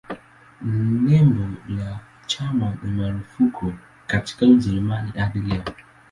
[1.05, 3.73] Nembo la chama ni marufuku
[4.07, 5.63] katika Ujerumani hadi leo.